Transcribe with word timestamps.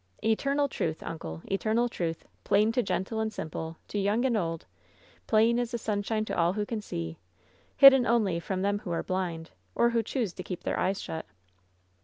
"Eternal 0.23 0.67
truth, 0.67 1.03
uncle, 1.03 1.43
eternal 1.45 1.87
truth; 1.87 2.27
plain 2.43 2.71
to 2.71 2.81
gentle 2.81 3.19
and 3.19 3.31
simple, 3.31 3.77
to 3.87 3.99
young 3.99 4.25
and 4.25 4.35
old; 4.35 4.65
plain 5.27 5.59
as 5.59 5.69
the 5.69 5.77
sunshine 5.77 6.25
to 6.25 6.35
all 6.35 6.53
who 6.53 6.65
can 6.65 6.81
see; 6.81 7.19
hidden 7.77 8.07
only 8.07 8.39
from 8.39 8.63
them 8.63 8.79
who 8.79 8.89
are 8.89 9.03
blind, 9.03 9.51
or 9.75 9.91
who 9.91 10.01
choose 10.01 10.33
to 10.33 10.41
keep 10.41 10.63
their 10.63 10.79
eyes 10.79 10.99
shut." 10.99 11.27